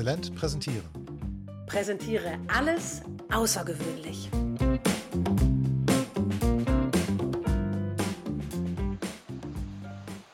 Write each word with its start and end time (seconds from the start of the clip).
Exzellent 0.00 0.34
präsentieren. 0.34 0.88
Präsentiere 1.66 2.38
alles 2.48 3.02
außergewöhnlich. 3.30 4.30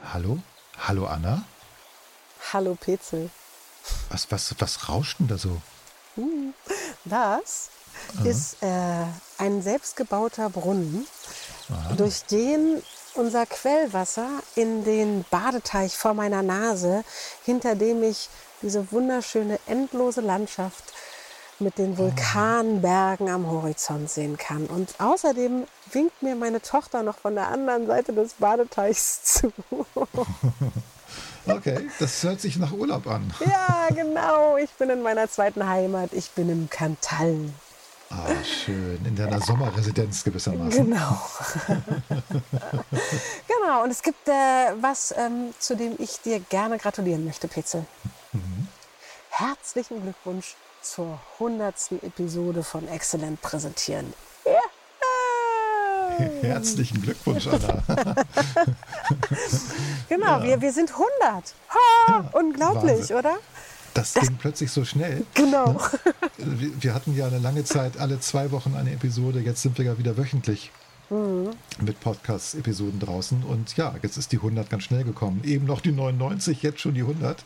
Hallo? 0.04 0.38
Hallo 0.78 1.06
Anna? 1.06 1.42
Hallo 2.52 2.76
Petzel. 2.76 3.28
Was, 4.10 4.30
was, 4.30 4.54
was 4.60 4.88
rauscht 4.88 5.18
denn 5.18 5.26
da 5.26 5.36
so? 5.36 5.60
Das 7.04 7.70
ist 8.22 8.62
äh, 8.62 9.04
ein 9.38 9.62
selbstgebauter 9.62 10.48
Brunnen, 10.48 11.08
durch 11.96 12.22
den 12.26 12.80
unser 13.14 13.46
Quellwasser 13.46 14.28
in 14.54 14.84
den 14.84 15.24
Badeteich 15.30 15.96
vor 15.96 16.14
meiner 16.14 16.42
Nase, 16.42 17.02
hinter 17.44 17.74
dem 17.74 18.04
ich 18.04 18.28
diese 18.62 18.90
wunderschöne 18.92 19.58
endlose 19.66 20.20
Landschaft 20.20 20.92
mit 21.58 21.78
den 21.78 21.96
Vulkanbergen 21.96 23.28
am 23.28 23.50
Horizont 23.50 24.10
sehen 24.10 24.36
kann. 24.36 24.66
Und 24.66 24.94
außerdem 24.98 25.66
winkt 25.92 26.22
mir 26.22 26.36
meine 26.36 26.60
Tochter 26.60 27.02
noch 27.02 27.18
von 27.18 27.34
der 27.34 27.48
anderen 27.48 27.86
Seite 27.86 28.12
des 28.12 28.34
Badeteichs 28.34 29.22
zu. 29.40 29.52
Okay, 31.46 31.88
das 31.98 32.22
hört 32.22 32.40
sich 32.40 32.56
nach 32.56 32.72
Urlaub 32.72 33.06
an. 33.06 33.32
ja, 33.40 33.88
genau. 33.94 34.56
Ich 34.56 34.70
bin 34.72 34.90
in 34.90 35.02
meiner 35.02 35.30
zweiten 35.30 35.66
Heimat. 35.66 36.12
Ich 36.12 36.30
bin 36.32 36.50
im 36.50 36.68
Kantal. 36.68 37.36
Ah, 38.10 38.26
schön. 38.44 39.04
In 39.04 39.16
deiner 39.16 39.40
Sommerresidenz 39.40 40.22
gewissermaßen. 40.22 40.84
Genau. 40.84 41.20
genau. 43.48 43.82
Und 43.82 43.90
es 43.90 44.02
gibt 44.02 44.28
äh, 44.28 44.32
was, 44.80 45.12
ähm, 45.16 45.54
zu 45.58 45.76
dem 45.76 45.94
ich 45.98 46.20
dir 46.20 46.40
gerne 46.40 46.78
gratulieren 46.78 47.24
möchte, 47.24 47.48
Petzel. 47.48 47.84
Herzlichen 49.30 50.02
Glückwunsch 50.02 50.54
zur 50.82 51.18
100. 51.34 51.92
Episode 52.02 52.62
von 52.62 52.86
Exzellent 52.88 53.40
präsentieren. 53.42 54.12
Ja. 56.18 56.24
Herzlichen 56.40 57.02
Glückwunsch, 57.02 57.46
Anna. 57.46 57.82
Genau, 60.08 60.38
Ja. 60.38 60.42
wir, 60.44 60.60
wir 60.62 60.72
sind 60.72 60.90
100. 60.90 61.54
Ha, 61.68 62.30
unglaublich, 62.32 62.98
Wahnsinn. 63.00 63.16
oder? 63.16 63.36
Das 63.92 64.14
ging 64.14 64.36
plötzlich 64.36 64.70
so 64.70 64.84
schnell. 64.84 65.26
Genau. 65.34 65.76
Wir, 66.38 66.70
wir 66.82 66.94
hatten 66.94 67.14
ja 67.16 67.26
eine 67.26 67.38
lange 67.38 67.64
Zeit 67.64 67.98
alle 67.98 68.20
zwei 68.20 68.50
Wochen 68.50 68.74
eine 68.76 68.92
Episode. 68.92 69.40
Jetzt 69.40 69.62
sind 69.62 69.76
wir 69.78 69.84
ja 69.84 69.98
wieder 69.98 70.16
wöchentlich 70.16 70.70
Mhm. 71.10 71.50
mit 71.80 72.00
Podcast-Episoden 72.00 72.98
draußen. 73.00 73.42
Und 73.44 73.76
ja, 73.76 73.94
jetzt 74.02 74.16
ist 74.16 74.32
die 74.32 74.36
100 74.38 74.68
ganz 74.70 74.82
schnell 74.84 75.04
gekommen. 75.04 75.42
Eben 75.44 75.66
noch 75.66 75.80
die 75.80 75.92
99, 75.92 76.62
jetzt 76.62 76.80
schon 76.80 76.94
die 76.94 77.02
100. 77.02 77.44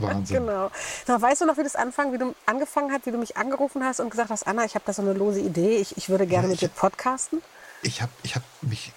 Wahnsinn. 0.00 0.36
Genau. 0.40 0.70
So, 1.06 1.20
weißt 1.20 1.42
du 1.42 1.46
noch, 1.46 1.56
wie 1.58 1.62
das 1.62 1.76
anfang, 1.76 2.12
wie 2.12 2.18
du 2.18 2.34
angefangen 2.46 2.92
hat, 2.92 3.06
wie 3.06 3.10
du 3.10 3.18
mich 3.18 3.36
angerufen 3.36 3.84
hast 3.84 4.00
und 4.00 4.10
gesagt 4.10 4.30
hast, 4.30 4.46
Anna, 4.46 4.64
ich 4.64 4.74
habe 4.74 4.84
da 4.86 4.92
so 4.92 5.02
eine 5.02 5.12
lose 5.12 5.40
Idee, 5.40 5.76
ich, 5.76 5.96
ich 5.96 6.08
würde 6.08 6.26
gerne 6.26 6.44
Ja, 6.46 6.50
mit 6.52 6.62
ich- 6.62 6.68
dir 6.68 6.74
podcasten? 6.74 7.42
Ich 7.82 8.02
habe 8.02 8.12
ich 8.22 8.34
hab 8.36 8.42
mich 8.62 8.92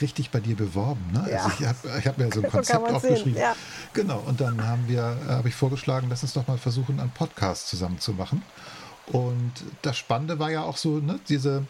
richtig 0.00 0.30
bei 0.30 0.40
dir 0.40 0.56
beworben. 0.56 1.04
Ne? 1.12 1.28
Ja. 1.30 1.44
Also 1.44 1.50
ich 1.60 1.66
habe 1.66 1.98
ich 1.98 2.06
hab 2.06 2.18
mir 2.18 2.30
so 2.32 2.40
ein 2.40 2.44
So 2.50 2.50
Konzept 2.50 2.86
sehen, 2.86 2.94
aufgeschrieben. 2.96 3.36
ja. 3.40 3.54
Genau, 3.92 4.22
und 4.26 4.40
dann 4.40 4.66
haben 4.66 4.84
wir, 4.88 5.16
habe 5.28 5.48
ich 5.48 5.54
vorgeschlagen, 5.54 6.08
lass 6.10 6.22
uns 6.22 6.32
doch 6.32 6.46
mal 6.48 6.58
versuchen, 6.58 6.98
einen 7.00 7.10
Podcast 7.10 7.68
zusammen 7.68 8.00
zu 8.00 8.12
machen. 8.12 8.42
Und 9.06 9.52
das 9.82 9.96
Spannende 9.96 10.38
war 10.38 10.50
ja 10.50 10.62
auch 10.62 10.76
so, 10.76 10.98
ne, 10.98 11.20
diese, 11.28 11.64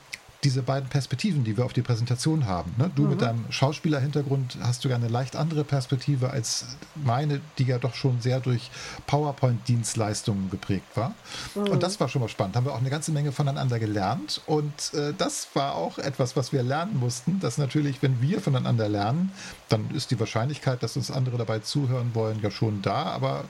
diese 0.45 0.63
beiden 0.63 0.89
Perspektiven, 0.89 1.45
die 1.45 1.57
wir 1.57 1.65
auf 1.65 1.73
die 1.73 1.83
Präsentation 1.83 2.47
haben. 2.47 2.75
Ne? 2.77 2.91
Du 2.95 3.03
Mhm. 3.03 3.11
mit 3.11 3.23
deinem 3.23 3.45
Schauspielerhintergrund 3.51 4.59
hast 4.63 4.85
du 4.85 4.89
ja 4.89 4.97
eine 4.97 5.09
leicht 5.09 5.35
andere 5.37 5.65
Perspektive 5.65 6.31
als 6.31 6.67
meine, 6.95 7.41
die 7.59 7.65
ja 7.65 7.79
doch 7.79 7.95
schon 7.95 8.21
sehr 8.21 8.41
durch 8.41 8.71
PowerPoint-Dienstleistungen 9.07 10.51
geprägt 10.51 10.87
war. 10.95 11.15
Mhm. 11.55 11.69
Und 11.69 11.83
das 11.83 11.99
war 12.01 12.09
schon 12.09 12.23
mal 12.23 12.29
spannend. 12.29 12.57
Haben 12.57 12.67
wir 12.67 12.73
auch 12.73 12.81
eine 12.81 12.91
ganze 12.91 13.13
Menge 13.13 13.33
voneinander 13.33 13.79
gelernt. 13.79 14.41
Und 14.47 14.95
äh, 14.95 15.13
das 15.17 15.49
war 15.55 15.75
auch 15.75 15.99
etwas, 15.99 16.37
was 16.37 16.53
wir 16.53 16.63
lernen 16.63 16.99
mussten, 16.99 17.41
dass 17.41 17.59
natürlich, 17.59 18.03
wenn 18.03 18.21
wir 18.21 18.41
voneinander 18.41 18.89
lernen, 18.89 19.33
dann 19.69 19.91
ist 19.95 20.11
die 20.11 20.21
Wahrscheinlichkeit, 20.21 20.83
dass 20.83 20.97
uns 20.97 21.11
andere 21.11 21.39
dabei 21.39 21.61
zuhören 21.61 22.15
wollen, 22.15 22.41
ja 22.43 22.51
schon 22.51 22.83
da. 22.83 23.05
Aber 23.05 23.45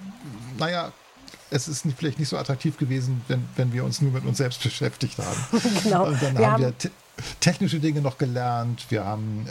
naja, 0.58 0.92
es 1.50 1.69
ist 1.69 1.84
nicht, 1.84 1.97
vielleicht 1.98 2.19
nicht 2.19 2.28
so 2.28 2.36
attraktiv 2.36 2.76
gewesen, 2.76 3.22
wenn, 3.28 3.48
wenn 3.56 3.72
wir 3.72 3.84
uns 3.84 4.00
nur 4.00 4.12
mit 4.12 4.24
uns 4.24 4.38
selbst 4.38 4.62
beschäftigt 4.62 5.19
haben. 5.19 5.60
Genau. 5.84 6.06
Und 6.06 6.22
dann 6.22 6.36
Wir 6.38 6.47
haben, 6.47 6.52
haben- 6.54 6.62
wir 6.62 6.78
te 6.78 6.91
technische 7.41 7.80
Dinge 7.80 8.02
noch 8.02 8.19
gelernt. 8.19 8.84
Wir 8.91 9.06
haben 9.06 9.46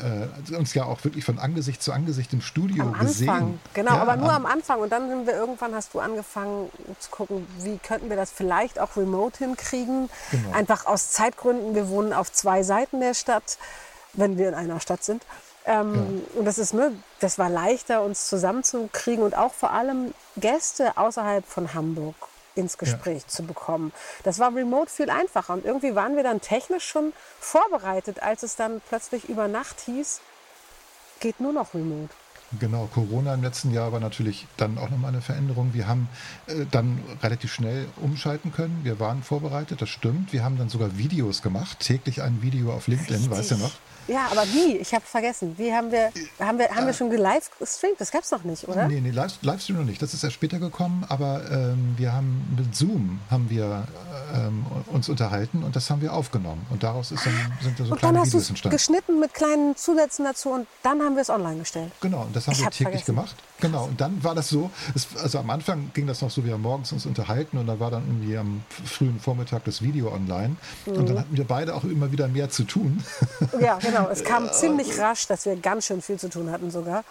äh, 0.52 0.56
uns 0.56 0.76
ja 0.76 0.86
auch 0.86 1.04
wirklich 1.04 1.26
von 1.26 1.40
Angesicht 1.40 1.82
zu 1.82 1.94
Angesicht 1.94 2.32
im 2.32 2.42
Studio 2.42 2.92
gesehen. 2.92 3.60
genau, 3.74 3.96
Ja, 3.96 4.02
aber 4.04 4.18
nur 4.18 4.30
am- 4.32 4.46
am 4.46 4.52
Anfang. 4.52 4.82
Und 4.82 4.92
dann 4.92 5.10
sind 5.10 5.26
wir 5.26 5.34
irgendwann, 5.34 5.74
hast 5.74 5.96
du 5.96 6.00
angefangen 6.00 6.70
zu 7.00 7.10
gucken, 7.10 7.48
wie 7.62 7.80
könnten 7.80 8.08
wir 8.10 8.18
das 8.18 8.30
vielleicht 8.30 8.78
auch 8.80 8.96
remote 8.98 9.40
hinkriegen. 9.40 10.10
Genau. 10.30 10.52
Einfach 10.52 10.86
aus 10.86 11.10
Zeitgründen. 11.10 11.74
Wir 11.74 11.90
wohnen 11.90 12.14
auf 12.14 12.32
zwei 12.32 12.62
Seiten 12.62 13.00
der 13.00 13.16
Stadt, 13.16 13.58
wenn 14.14 14.38
wir 14.38 14.48
in 14.50 14.54
einer 14.54 14.80
Stadt 14.80 15.04
sind. 15.04 15.24
Ähm, 15.66 16.22
Und 16.36 16.46
das 16.46 16.58
ist, 16.58 16.74
ne, 16.74 16.92
das 17.20 17.40
war 17.40 17.50
leichter, 17.50 18.04
uns 18.04 18.28
zusammenzukriegen 18.28 19.24
und 19.24 19.36
auch 19.36 19.54
vor 19.54 19.72
allem 19.72 20.14
Gäste 20.38 20.98
außerhalb 20.98 21.46
von 21.46 21.74
Hamburg 21.74 22.16
ins 22.56 22.78
Gespräch 22.78 23.28
zu 23.28 23.44
bekommen. 23.44 23.92
Das 24.24 24.40
war 24.40 24.56
remote 24.56 24.90
viel 24.90 25.10
einfacher. 25.10 25.54
Und 25.54 25.66
irgendwie 25.66 25.96
waren 25.96 26.16
wir 26.16 26.24
dann 26.24 26.40
technisch 26.40 26.86
schon 26.88 27.14
vorbereitet, 27.40 28.24
als 28.24 28.44
es 28.44 28.56
dann 28.56 28.82
plötzlich 28.88 29.28
über 29.28 29.48
Nacht 29.48 29.82
hieß, 29.82 30.22
geht 31.20 31.40
nur 31.40 31.52
noch 31.52 31.74
remote. 31.74 32.14
Genau, 32.60 32.88
Corona 32.94 33.34
im 33.34 33.42
letzten 33.42 33.72
Jahr 33.72 33.92
war 33.92 34.00
natürlich 34.00 34.48
dann 34.56 34.78
auch 34.78 34.90
nochmal 34.90 35.10
eine 35.10 35.22
Veränderung. 35.22 35.74
Wir 35.74 35.88
haben 35.88 36.08
äh, 36.48 36.66
dann 36.70 37.04
relativ 37.22 37.52
schnell 37.52 37.88
umschalten 37.98 38.54
können. 38.54 38.82
Wir 38.84 39.00
waren 39.00 39.24
vorbereitet, 39.24 39.82
das 39.82 39.90
stimmt. 39.90 40.32
Wir 40.32 40.44
haben 40.44 40.58
dann 40.58 40.70
sogar 40.70 40.98
Videos 40.98 41.42
gemacht, 41.42 41.80
täglich 41.80 42.22
ein 42.22 42.42
Video 42.42 42.72
auf 42.72 42.88
LinkedIn, 42.88 43.30
weißt 43.30 43.52
du 43.52 43.58
noch? 43.58 43.74
Ja, 44.08 44.28
aber 44.32 44.44
wie? 44.54 44.78
Ich 44.78 44.94
habe 44.94 45.06
vergessen. 45.06 45.56
Wie 45.58 45.74
haben 45.74 45.92
wir, 45.92 46.12
haben 46.40 46.60
wir, 46.60 46.70
haben 46.70 46.86
wir 46.86 46.94
schon 46.94 47.10
live 47.12 47.50
gestreamt? 47.60 48.00
Das 48.00 48.12
gab's 48.12 48.32
noch 48.32 48.44
nicht, 48.44 48.68
oder? 48.68 48.88
Nee, 48.88 49.02
nee, 49.02 49.10
Live- 49.12 49.40
Livestream 49.42 49.78
noch 49.80 49.86
nicht. 49.86 50.02
Das 50.02 50.14
ist 50.14 50.24
erst 50.24 50.36
später 50.36 50.60
gekommen, 50.60 51.06
aber 51.10 51.42
ähm, 51.52 51.96
wir 51.98 52.14
haben 52.14 52.54
mit 52.58 52.76
Zoom 52.76 53.20
haben 53.32 53.50
wir 53.50 53.88
ähm, 54.36 54.66
uns 54.88 55.10
unterhalten 55.10 55.64
und 55.64 55.76
das 55.76 55.90
haben 55.90 56.02
wir 56.02 56.14
aufgenommen. 56.14 56.66
Und 56.70 56.84
daraus 56.84 57.12
ist 57.12 57.26
dann, 57.26 57.34
sind 57.62 57.80
da 57.80 57.86
so 57.86 57.92
Und 57.94 58.00
kleine 58.00 58.18
dann 58.20 58.28
Videos 58.28 58.44
es 58.44 58.50
entstanden. 58.50 58.76
geschnitten 58.78 59.20
mit 59.20 59.34
kleinen 59.34 59.76
Zusätzen 59.76 60.26
dazu 60.26 60.50
und 60.50 60.68
dann 60.84 61.02
haben 61.02 61.16
wir 61.16 61.22
es 61.22 61.30
online 61.30 61.60
gestellt. 61.60 61.92
Genau, 62.02 62.22
und 62.24 62.36
das 62.36 62.48
haben 62.48 62.54
Ich 62.54 62.60
wir 62.60 62.70
täglich 62.70 63.04
vergessen. 63.04 63.06
gemacht. 63.16 63.36
Genau, 63.62 63.86
und 63.86 64.02
dann 64.02 64.22
war 64.24 64.36
das 64.36 64.50
so, 64.50 64.70
es, 64.96 65.08
also 65.22 65.40
am 65.40 65.50
Anfang 65.50 65.92
ging 65.94 66.08
das 66.08 66.22
noch 66.22 66.30
so, 66.30 66.44
wir 66.44 66.54
haben 66.54 66.62
morgens 66.62 66.92
uns 66.92 67.06
unterhalten 67.06 67.58
und 67.58 67.68
dann 67.68 67.80
war 67.80 67.90
dann 67.90 68.04
irgendwie 68.06 68.38
am 68.38 68.64
frühen 68.86 69.20
Vormittag 69.20 69.64
das 69.64 69.82
Video 69.82 70.12
online. 70.12 70.58
Und 70.86 70.98
Mhm. 70.98 71.06
dann 71.08 71.20
hatten 71.20 71.38
wir 71.38 71.46
beide 71.46 71.74
auch 71.74 71.84
immer 71.86 72.12
wieder 72.12 72.28
mehr 72.28 72.50
zu 72.50 72.66
tun. 72.66 73.04
Ja, 73.60 73.78
genau. 73.80 74.10
Es 74.10 74.24
kam 74.24 74.52
ziemlich 74.52 75.00
rasch, 75.00 75.28
dass 75.28 75.46
wir 75.46 75.56
ganz 75.56 75.86
schön 75.86 76.02
viel 76.02 76.20
zu 76.20 76.30
tun 76.30 76.52
hatten 76.52 76.70
sogar. 76.70 77.04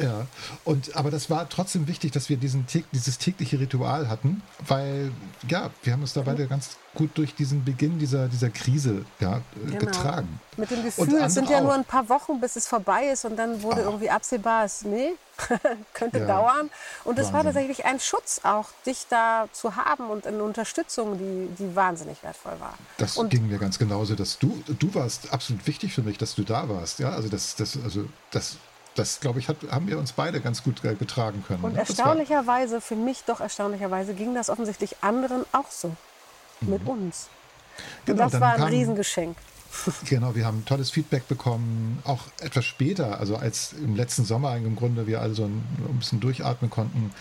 Ja, 0.00 0.26
und, 0.64 0.94
aber 0.94 1.10
das 1.10 1.30
war 1.30 1.48
trotzdem 1.48 1.88
wichtig, 1.88 2.12
dass 2.12 2.28
wir 2.28 2.36
diesen, 2.36 2.66
dieses 2.92 3.18
tägliche 3.18 3.58
Ritual 3.58 4.08
hatten, 4.08 4.42
weil, 4.66 5.10
ja, 5.48 5.70
wir 5.82 5.92
haben 5.92 6.02
uns 6.02 6.12
da 6.12 6.22
beide 6.22 6.46
ganz 6.46 6.76
gut 6.94 7.10
durch 7.14 7.34
diesen 7.34 7.64
Beginn 7.64 7.98
dieser, 7.98 8.28
dieser 8.28 8.50
Krise 8.50 9.04
ja, 9.20 9.40
äh, 9.66 9.76
getragen. 9.76 10.40
Genau. 10.56 10.62
Mit 10.62 10.70
dem 10.70 10.84
Gefühl, 10.84 11.14
es 11.22 11.34
sind 11.34 11.48
ja 11.50 11.58
auch. 11.58 11.62
nur 11.62 11.74
ein 11.74 11.84
paar 11.84 12.08
Wochen, 12.08 12.40
bis 12.40 12.56
es 12.56 12.66
vorbei 12.66 13.08
ist 13.12 13.24
und 13.24 13.36
dann 13.36 13.62
wurde 13.62 13.82
irgendwie 13.82 14.10
absehbar, 14.10 14.64
es, 14.64 14.82
nee, 14.82 15.12
könnte 15.94 16.18
Ja. 16.18 16.26
dauern. 16.26 16.70
Und 17.04 17.18
es 17.18 17.32
war 17.32 17.42
tatsächlich 17.42 17.84
ein 17.84 18.00
Schutz 18.00 18.40
auch, 18.42 18.68
dich 18.86 19.06
da 19.08 19.48
zu 19.52 19.76
haben 19.76 20.08
und 20.08 20.26
eine 20.26 20.42
Unterstützung, 20.42 21.18
die, 21.18 21.48
die 21.62 21.76
wahnsinnig 21.76 22.22
wertvoll 22.22 22.58
war. 22.58 22.74
Das 22.96 23.16
und 23.16 23.28
ging 23.28 23.46
mir 23.48 23.58
ganz 23.58 23.78
genauso, 23.78 24.14
dass 24.14 24.38
du, 24.38 24.62
du 24.78 24.94
warst 24.94 25.32
absolut 25.32 25.66
wichtig 25.66 25.92
für 25.92 26.02
mich, 26.02 26.18
dass 26.18 26.34
du 26.34 26.42
da 26.42 26.68
warst. 26.68 26.98
Ja, 26.98 27.10
also 27.10 27.28
das, 27.28 27.56
das, 27.56 27.78
also 27.82 28.06
das, 28.30 28.56
das 28.98 29.20
glaube 29.20 29.38
ich, 29.38 29.48
hat, 29.48 29.56
haben 29.70 29.86
wir 29.88 29.98
uns 29.98 30.12
beide 30.12 30.40
ganz 30.40 30.62
gut 30.62 30.84
äh, 30.84 30.94
getragen 30.94 31.44
können. 31.46 31.62
Und 31.62 31.72
ne? 31.74 31.78
Das 31.78 31.90
erstaunlicherweise, 31.90 32.80
für 32.80 32.96
mich 32.96 33.24
doch 33.24 33.40
erstaunlicherweise, 33.40 34.14
ging 34.14 34.34
das 34.34 34.50
offensichtlich 34.50 34.96
anderen 35.02 35.44
auch 35.52 35.70
so. 35.70 35.94
Mit 36.62 36.86
uns. 36.86 37.28
Und 37.28 38.06
Genau, 38.06 38.24
das 38.24 38.32
dann 38.32 38.40
war 38.40 38.54
ein 38.54 38.62
Riesengeschenk. 38.62 39.36
Genau, 40.08 40.34
wir 40.34 40.46
haben 40.46 40.64
tolles 40.64 40.90
Feedback 40.90 41.28
bekommen, 41.28 42.00
auch 42.04 42.24
etwas 42.40 42.64
später, 42.64 43.18
also 43.18 43.36
als 43.36 43.72
im 43.72 43.96
letzten 43.96 44.24
Sommer 44.24 44.56
im 44.56 44.76
Grunde 44.76 45.06
wir 45.06 45.20
also 45.20 45.44
ein, 45.44 45.64
ein 45.88 45.98
bisschen 45.98 46.20
durchatmen 46.20 46.70
konnten, 46.70 47.12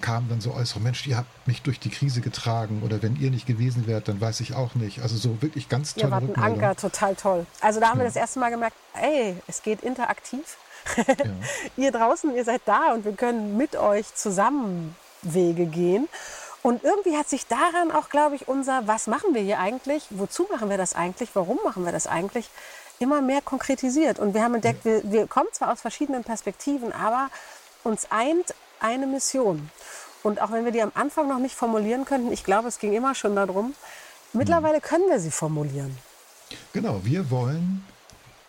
kamen 0.00 0.28
dann 0.28 0.40
so 0.40 0.52
äußere 0.54 0.80
Mensch, 0.80 1.06
ihr 1.06 1.16
habt 1.16 1.46
mich 1.46 1.62
durch 1.62 1.78
die 1.78 1.90
Krise 1.90 2.20
getragen 2.20 2.82
oder 2.84 3.02
wenn 3.02 3.16
ihr 3.16 3.30
nicht 3.30 3.46
gewesen 3.46 3.86
wärt, 3.86 4.08
dann 4.08 4.20
weiß 4.20 4.40
ich 4.40 4.54
auch 4.54 4.74
nicht. 4.74 5.02
Also 5.02 5.16
so 5.16 5.42
wirklich 5.42 5.68
ganz 5.68 5.94
Ihr 5.96 6.02
tolle 6.02 6.12
wart 6.12 6.38
ein. 6.38 6.42
Anker, 6.42 6.76
total 6.76 7.14
toll. 7.14 7.46
Also 7.60 7.80
da 7.80 7.90
haben 7.90 7.98
wir 7.98 8.04
das 8.04 8.16
erste 8.16 8.40
Mal 8.40 8.50
gemerkt, 8.50 8.76
ey, 9.00 9.36
es 9.46 9.62
geht 9.62 9.82
interaktiv. 9.82 10.56
ihr 11.76 11.92
draußen, 11.92 12.34
ihr 12.34 12.44
seid 12.44 12.62
da 12.66 12.92
und 12.92 13.04
wir 13.04 13.12
können 13.12 13.56
mit 13.56 13.76
euch 13.76 14.14
zusammen 14.14 14.94
Wege 15.22 15.66
gehen. 15.66 16.08
Und 16.64 16.82
irgendwie 16.82 17.14
hat 17.14 17.28
sich 17.28 17.46
daran 17.46 17.90
auch, 17.92 18.08
glaube 18.08 18.36
ich, 18.36 18.48
unser, 18.48 18.86
was 18.86 19.06
machen 19.06 19.34
wir 19.34 19.42
hier 19.42 19.58
eigentlich, 19.58 20.06
wozu 20.08 20.48
machen 20.50 20.70
wir 20.70 20.78
das 20.78 20.94
eigentlich, 20.94 21.28
warum 21.34 21.58
machen 21.62 21.84
wir 21.84 21.92
das 21.92 22.06
eigentlich, 22.06 22.48
immer 22.98 23.20
mehr 23.20 23.42
konkretisiert. 23.42 24.18
Und 24.18 24.32
wir 24.32 24.42
haben 24.42 24.54
entdeckt, 24.54 24.82
wir, 24.86 25.02
wir 25.04 25.26
kommen 25.26 25.50
zwar 25.52 25.70
aus 25.70 25.82
verschiedenen 25.82 26.24
Perspektiven, 26.24 26.90
aber 26.90 27.28
uns 27.82 28.10
eint 28.10 28.54
eine 28.80 29.06
Mission. 29.06 29.70
Und 30.22 30.40
auch 30.40 30.52
wenn 30.52 30.64
wir 30.64 30.72
die 30.72 30.80
am 30.80 30.92
Anfang 30.94 31.28
noch 31.28 31.38
nicht 31.38 31.54
formulieren 31.54 32.06
könnten, 32.06 32.32
ich 32.32 32.44
glaube, 32.44 32.68
es 32.68 32.78
ging 32.78 32.94
immer 32.94 33.14
schon 33.14 33.36
darum, 33.36 33.74
mittlerweile 34.32 34.80
können 34.80 35.10
wir 35.10 35.20
sie 35.20 35.30
formulieren. 35.30 35.94
Genau, 36.72 36.98
wir 37.04 37.30
wollen 37.30 37.84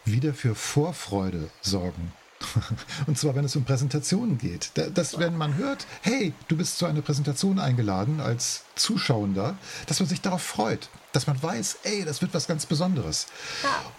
wieder 0.06 0.34
für 0.34 0.56
Vorfreude 0.56 1.50
sorgen. 1.62 2.14
Und 3.08 3.18
zwar, 3.18 3.36
wenn 3.36 3.46
es 3.46 3.56
um 3.56 3.64
Präsentationen 3.64 4.38
geht. 4.38 4.72
Dass, 4.94 5.20
wenn 5.20 5.38
man 5.38 5.56
hört, 5.58 5.86
hey, 6.02 6.34
du 6.48 6.58
bist 6.58 6.78
zu 6.78 6.86
einer 6.86 7.02
Präsentation 7.02 7.60
eingeladen 7.60 8.20
als 8.20 8.64
Zuschauender, 8.76 9.58
dass 9.88 10.00
man 10.00 10.10
sich 10.10 10.22
darauf 10.22 10.42
freut. 10.42 10.90
Dass 11.14 11.28
man 11.28 11.42
weiß, 11.42 11.80
ey, 11.84 12.04
das 12.04 12.22
wird 12.22 12.34
was 12.34 12.48
ganz 12.48 12.66
Besonderes. 12.66 13.28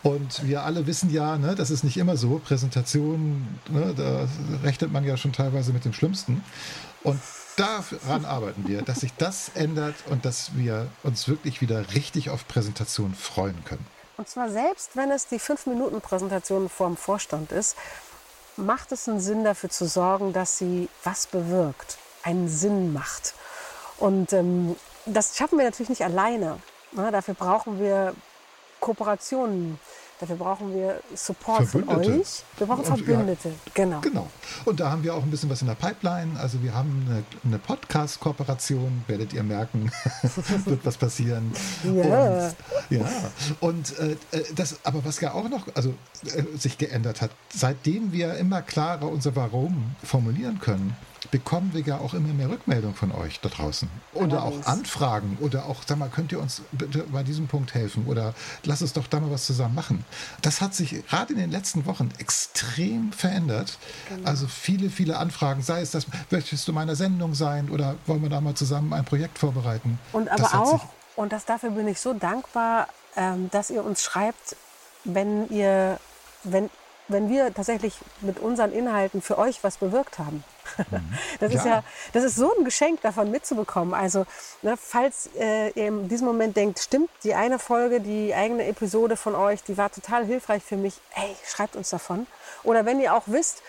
Und 0.02 0.46
wir 0.46 0.62
alle 0.62 0.86
wissen 0.86 1.10
ja, 1.10 1.38
ne, 1.38 1.54
das 1.54 1.70
ist 1.70 1.84
nicht 1.84 1.96
immer 1.96 2.16
so. 2.16 2.38
Präsentationen, 2.38 3.58
ne, 3.70 3.94
da 3.96 4.28
rechnet 4.62 4.92
man 4.92 5.04
ja 5.04 5.16
schon 5.16 5.32
teilweise 5.32 5.72
mit 5.72 5.84
dem 5.84 5.92
Schlimmsten. 5.92 6.44
Und 7.02 7.20
daran 7.56 8.24
arbeiten 8.24 8.68
wir, 8.68 8.82
dass 8.82 9.00
sich 9.00 9.12
das 9.16 9.50
ändert 9.54 9.94
und 10.10 10.24
dass 10.24 10.56
wir 10.56 10.88
uns 11.02 11.28
wirklich 11.28 11.60
wieder 11.60 11.94
richtig 11.94 12.30
auf 12.30 12.46
Präsentationen 12.46 13.14
freuen 13.14 13.64
können. 13.64 13.86
Und 14.18 14.28
zwar 14.28 14.50
selbst, 14.50 14.96
wenn 14.96 15.10
es 15.10 15.26
die 15.26 15.38
5-Minuten-Präsentation 15.38 16.68
vor 16.70 16.86
dem 16.86 16.96
Vorstand 16.96 17.52
ist, 17.52 17.76
macht 18.56 18.92
es 18.92 19.08
einen 19.08 19.20
Sinn 19.20 19.44
dafür 19.44 19.70
zu 19.70 19.86
sorgen, 19.86 20.32
dass 20.32 20.58
sie 20.58 20.88
was 21.04 21.26
bewirkt, 21.26 21.98
einen 22.22 22.48
Sinn 22.48 22.92
macht. 22.92 23.34
Und 23.98 24.32
ähm, 24.32 24.76
das 25.06 25.36
schaffen 25.36 25.58
wir 25.58 25.64
natürlich 25.64 25.90
nicht 25.90 26.04
alleine. 26.04 26.58
Ne? 26.92 27.10
Dafür 27.12 27.34
brauchen 27.34 27.78
wir 27.78 28.14
Kooperationen 28.80 29.78
Dafür 30.18 30.36
brauchen 30.36 30.72
wir 30.74 31.00
Support 31.14 31.66
von 31.66 31.86
euch. 31.90 32.42
Wir 32.56 32.66
brauchen 32.66 32.84
Verbündete, 32.84 33.48
ja, 33.48 33.54
genau. 33.74 34.00
Genau. 34.00 34.30
Und 34.64 34.80
da 34.80 34.90
haben 34.90 35.02
wir 35.02 35.14
auch 35.14 35.22
ein 35.22 35.30
bisschen 35.30 35.50
was 35.50 35.60
in 35.60 35.66
der 35.66 35.74
Pipeline. 35.74 36.40
Also 36.40 36.62
wir 36.62 36.72
haben 36.72 37.04
eine, 37.06 37.24
eine 37.44 37.58
Podcast-Kooperation, 37.58 39.04
werdet 39.08 39.34
ihr 39.34 39.42
merken, 39.42 39.92
wird 40.64 40.86
was 40.86 40.96
passieren. 40.96 41.52
Ja. 41.84 41.92
Und, 41.92 42.56
ja. 42.88 43.08
Und 43.60 43.98
äh, 43.98 44.16
äh, 44.30 44.44
das, 44.54 44.78
aber 44.84 45.04
was 45.04 45.20
ja 45.20 45.34
auch 45.34 45.50
noch, 45.50 45.66
also 45.74 45.92
äh, 46.24 46.44
sich 46.56 46.78
geändert 46.78 47.20
hat, 47.20 47.30
seitdem 47.54 48.12
wir 48.12 48.36
immer 48.36 48.62
klarer 48.62 49.10
unser 49.10 49.36
Warum 49.36 49.96
formulieren 50.02 50.60
können, 50.60 50.96
bekommen 51.30 51.70
wir 51.72 51.80
ja 51.82 51.98
auch 51.98 52.14
immer 52.14 52.32
mehr 52.32 52.48
Rückmeldung 52.48 52.94
von 52.94 53.12
euch 53.12 53.40
da 53.40 53.48
draußen. 53.48 53.88
Oder 54.14 54.42
auch 54.42 54.64
Anfragen. 54.66 55.38
Oder 55.40 55.66
auch, 55.66 55.82
sag 55.86 55.98
mal, 55.98 56.08
könnt 56.08 56.32
ihr 56.32 56.40
uns 56.40 56.62
bitte 56.72 57.04
bei 57.12 57.22
diesem 57.22 57.46
Punkt 57.46 57.74
helfen? 57.74 58.06
Oder 58.06 58.34
lass 58.64 58.82
uns 58.82 58.92
doch 58.92 59.06
da 59.06 59.20
mal 59.20 59.30
was 59.30 59.46
zusammen 59.46 59.74
machen. 59.74 60.04
Das 60.42 60.60
hat 60.60 60.74
sich 60.74 61.06
gerade 61.06 61.32
in 61.32 61.38
den 61.38 61.50
letzten 61.50 61.86
Wochen 61.86 62.10
extrem 62.18 63.12
verändert. 63.12 63.78
Genau. 64.08 64.28
Also 64.28 64.46
viele, 64.46 64.90
viele 64.90 65.18
Anfragen, 65.18 65.62
sei 65.62 65.80
es 65.80 65.90
das, 65.90 66.06
möchtest 66.30 66.66
du 66.68 66.72
meiner 66.72 66.96
Sendung 66.96 67.34
sein 67.34 67.70
oder 67.70 67.96
wollen 68.06 68.22
wir 68.22 68.30
da 68.30 68.40
mal 68.40 68.54
zusammen 68.54 68.92
ein 68.92 69.04
Projekt 69.04 69.38
vorbereiten? 69.38 69.98
Und 70.12 70.28
aber 70.28 70.54
auch, 70.54 70.86
und 71.16 71.32
das 71.32 71.44
dafür 71.44 71.70
bin 71.70 71.88
ich 71.88 72.00
so 72.00 72.14
dankbar, 72.14 72.88
ähm, 73.16 73.50
dass 73.50 73.70
ihr 73.70 73.84
uns 73.84 74.02
schreibt, 74.02 74.56
wenn 75.04 75.48
ihr, 75.48 75.98
wenn 76.44 76.70
wenn 77.08 77.28
wir 77.28 77.52
tatsächlich 77.54 77.94
mit 78.20 78.38
unseren 78.38 78.72
Inhalten 78.72 79.22
für 79.22 79.38
euch 79.38 79.62
was 79.62 79.76
bewirkt 79.76 80.18
haben. 80.18 80.44
Mhm. 80.78 81.14
Das 81.40 81.52
ist 81.52 81.64
ja. 81.64 81.76
ja, 81.76 81.84
das 82.12 82.24
ist 82.24 82.36
so 82.36 82.52
ein 82.56 82.64
Geschenk 82.64 83.00
davon 83.02 83.30
mitzubekommen. 83.30 83.94
Also, 83.94 84.26
ne, 84.62 84.76
falls 84.76 85.30
äh, 85.38 85.68
ihr 85.70 85.86
in 85.88 86.08
diesem 86.08 86.26
Moment 86.26 86.56
denkt, 86.56 86.78
stimmt, 86.80 87.10
die 87.24 87.34
eine 87.34 87.58
Folge, 87.58 88.00
die 88.00 88.34
eigene 88.34 88.64
Episode 88.66 89.16
von 89.16 89.34
euch, 89.34 89.62
die 89.62 89.76
war 89.76 89.90
total 89.90 90.24
hilfreich 90.24 90.62
für 90.62 90.76
mich, 90.76 90.94
hey, 91.10 91.36
schreibt 91.46 91.76
uns 91.76 91.90
davon. 91.90 92.26
Oder 92.64 92.84
wenn 92.84 93.00
ihr 93.00 93.14
auch 93.14 93.24
wisst, 93.26 93.62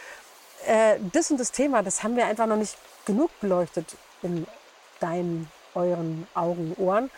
äh, 0.65 0.95
das 1.13 1.29
und 1.29 1.39
das 1.39 1.51
Thema, 1.51 1.83
das 1.83 2.03
haben 2.03 2.15
wir 2.15 2.25
einfach 2.25 2.47
noch 2.47 2.57
nicht 2.57 2.77
genug 3.05 3.31
beleuchtet 3.39 3.95
in 4.21 4.47
deinen, 4.99 5.51
euren 5.75 6.27
Augen, 6.33 6.75
Ohren, 6.77 7.11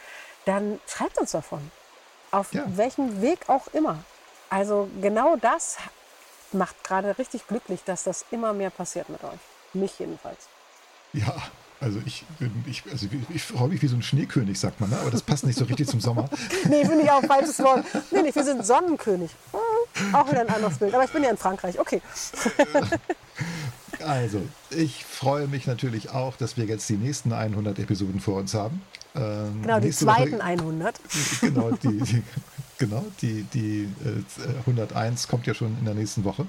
dann 0.45 0.79
schreibt 0.87 1.17
uns 1.17 1.31
davon. 1.31 1.71
Auf 2.31 2.53
ja. 2.53 2.63
welchem 2.67 3.21
Weg 3.21 3.47
auch 3.47 3.67
immer. 3.73 3.99
Also 4.49 4.89
genau 5.01 5.35
das 5.35 5.77
macht 6.53 6.83
gerade 6.83 7.17
richtig 7.17 7.47
glücklich, 7.47 7.81
dass 7.85 8.03
das 8.03 8.25
immer 8.31 8.53
mehr 8.53 8.69
passiert 8.69 9.09
mit 9.09 9.23
euch. 9.23 9.39
Mich 9.73 9.99
jedenfalls. 9.99 10.47
Ja, 11.13 11.35
also 11.81 12.01
ich, 12.05 12.25
ich, 12.65 12.83
also 12.91 13.07
ich 13.33 13.41
freue 13.41 13.69
mich 13.69 13.81
wie 13.81 13.87
so 13.87 13.95
ein 13.95 14.03
Schneekönig, 14.03 14.59
sagt 14.59 14.81
man, 14.81 14.89
ne? 14.89 14.99
aber 14.99 15.11
das 15.11 15.21
passt 15.21 15.45
nicht 15.45 15.57
so 15.57 15.63
richtig 15.63 15.87
zum 15.87 16.01
Sommer. 16.01 16.29
nee, 16.69 16.85
finde 16.85 17.03
ich 17.03 17.11
auch 17.11 17.23
falsches 17.23 17.59
Wort. 17.59 17.85
Nee, 18.11 18.21
nee, 18.21 18.35
wir 18.35 18.43
sind 18.43 18.65
Sonnenkönig. 18.65 19.31
Hm, 19.53 20.15
auch 20.15 20.29
wieder 20.29 20.41
ein 20.41 20.49
anderes 20.49 20.77
Bild, 20.77 20.93
aber 20.93 21.05
ich 21.05 21.11
bin 21.11 21.23
ja 21.23 21.29
in 21.29 21.37
Frankreich, 21.37 21.79
okay. 21.79 22.01
also, 24.05 24.41
ich 24.71 25.05
freue 25.05 25.47
mich 25.47 25.67
natürlich 25.67 26.09
auch, 26.09 26.35
dass 26.35 26.57
wir 26.57 26.65
jetzt 26.65 26.89
die 26.89 26.97
nächsten 26.97 27.31
100 27.31 27.79
Episoden 27.79 28.19
vor 28.19 28.39
uns 28.39 28.53
haben. 28.53 28.81
Ähm, 29.15 29.61
genau, 29.61 29.79
die 29.79 29.91
zweiten 29.91 30.33
Woche, 30.33 30.43
100. 30.43 30.99
Genau, 31.41 31.71
die, 31.71 31.97
die 31.97 32.23
Genau, 32.79 33.05
die, 33.21 33.43
die 33.43 33.89
äh, 34.05 34.59
101 34.59 35.27
kommt 35.27 35.45
ja 35.45 35.53
schon 35.53 35.77
in 35.79 35.85
der 35.85 35.95
nächsten 35.95 36.23
Woche. 36.23 36.47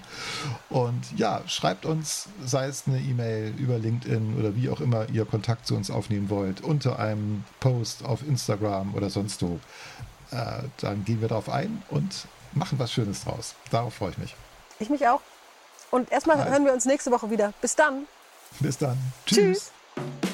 Und 0.69 1.03
ja, 1.17 1.43
schreibt 1.49 1.85
uns, 1.85 2.29
sei 2.47 2.67
es 2.67 2.85
eine 2.87 3.01
E-Mail 3.01 3.53
über 3.59 3.79
LinkedIn 3.79 4.39
oder 4.39 4.55
wie 4.55 4.71
auch 4.71 4.81
immer 4.81 5.09
ihr 5.09 5.25
Kontakt 5.25 5.67
zu 5.67 5.75
uns 5.75 5.91
aufnehmen 5.91 6.31
wollt, 6.31 6.61
unter 6.61 7.01
einem 7.01 7.43
Post 7.59 8.05
auf 8.05 8.23
Instagram 8.27 8.95
oder 8.95 9.11
sonst 9.11 9.43
wo. 9.43 9.59
Äh, 10.31 10.63
dann 10.77 11.05
gehen 11.05 11.21
wir 11.21 11.27
darauf 11.27 11.49
ein 11.49 11.83
und 11.91 12.29
machen 12.53 12.79
was 12.79 12.93
Schönes 12.93 13.25
draus. 13.25 13.57
Darauf 13.73 13.95
freue 13.95 14.13
ich 14.13 14.19
mich. 14.19 14.37
Ich 14.79 14.89
mich 14.89 15.09
auch. 15.09 15.23
Und 15.91 16.13
erstmal 16.13 16.39
also. 16.39 16.53
hören 16.53 16.65
wir 16.65 16.73
uns 16.73 16.85
nächste 16.85 17.11
Woche 17.11 17.29
wieder. 17.31 17.53
Bis 17.61 17.75
dann. 17.75 18.07
Bis 18.61 18.79
dann. 18.79 18.97
Tschüss. 19.27 19.73
Tschüss. 19.97 20.30